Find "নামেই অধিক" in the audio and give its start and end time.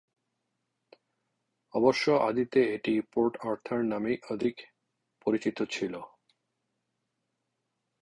3.83-4.55